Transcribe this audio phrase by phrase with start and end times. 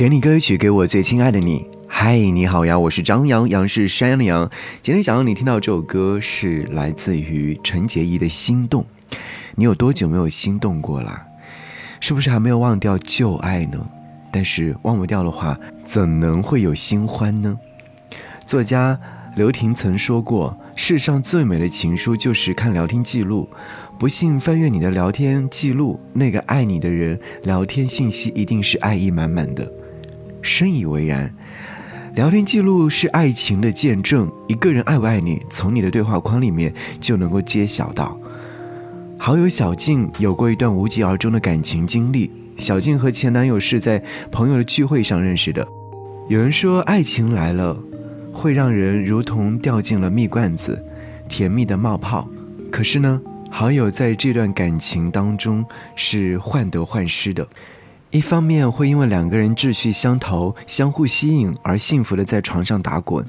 [0.00, 1.66] 给你歌曲，给我最亲爱的你。
[1.86, 4.50] 嗨，你好呀，我是张扬，杨是山羊的羊。
[4.80, 8.82] 今天想让你听到这首歌，是来自于陈洁仪的《心动》。
[9.56, 11.20] 你有多久没有心动过了？
[12.00, 13.86] 是不是还没有忘掉旧爱呢？
[14.32, 17.58] 但是忘不掉的话，怎能会有新欢呢？
[18.46, 18.98] 作家
[19.36, 23.46] 刘婷曾说过：“世上最美的情书就是看聊天记录。
[23.98, 29.70] 不信翻阅你的聊天记录，那个爱你的人聊天信息一定是爱意满满的。”
[30.42, 31.34] 深以为然。
[32.14, 38.18] 聊天记录是爱情的见证，一个人爱不爱你，从你的对话框里面就能够揭晓到。
[39.18, 42.30] 好友小静有过一段无疾而终的感情经历。
[42.58, 45.66] 小静和前男友是在朋友的聚会上认识的。
[46.28, 47.76] 有人说，爱情来了。
[48.32, 50.82] 会让人如同掉进了蜜罐子，
[51.28, 52.28] 甜蜜的冒泡。
[52.70, 53.20] 可是呢，
[53.50, 55.64] 好友在这段感情当中
[55.96, 57.46] 是患得患失的。
[58.12, 63.24] 一方面会因为两个人志趣相投、相互吸引而幸福的在床上打滚，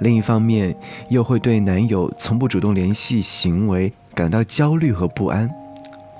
[0.00, 0.74] 另一方面
[1.08, 5.48] 又会对男友从不主动联系行为感到焦虑和不安。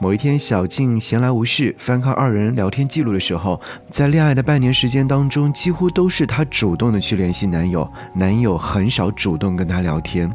[0.00, 10.30] 某一天，小静闲来无事，翻看二人聊天记录的时候，在恋爱的半年时间当中，几乎都是她主动的去联系男友，男友很少主动跟她聊天。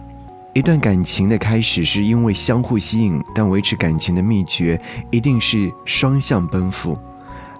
[0.54, 6.98] 一段感情的开始是因为相互吸引，但维持感情的秘诀一定是双向奔赴。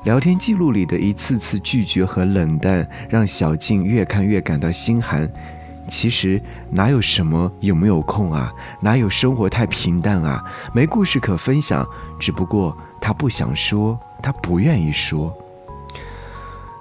[0.04, 5.30] 聊天记录里的一次次拒绝和冷淡，让小静越看越感到心寒。
[5.88, 8.54] 其实哪有什么有没有空啊？
[8.80, 10.44] 哪有生活太平淡啊？
[10.74, 11.86] 没故事可分享，
[12.20, 15.36] 只不过他不想说，他不愿意说。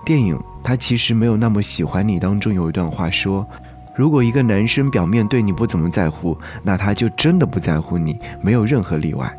[0.04, 3.46] 电影《他其实没有那么喜欢你》当中有一段话说
[3.96, 9.36] ：“如果一个男生表面对你不怎么在乎，那他就真的不在乎你，没有任何例外。”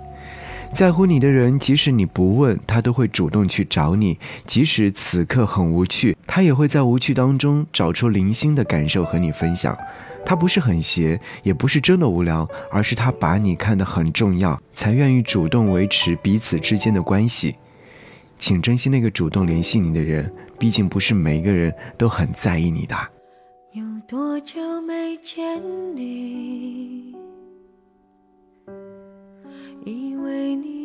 [0.73, 9.77] 在乎你的人，即使你不问，他都会主动去找你；即使此刻很无趣，他也会在无趣当中找出零星的感受和你分享。
[10.25, 17.55] 他不是很闲，也不是真的无聊，而是他把你看得很重要，才愿意主动维持彼此之间的关系。
[18.37, 22.95] 请珍惜那个主动联系你的人，毕竟不是每一个人都很在意你的。
[23.73, 25.59] 有多久没见
[25.95, 27.18] 你？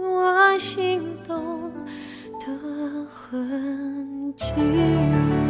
[0.00, 1.70] 我心动
[2.40, 5.49] 的痕迹。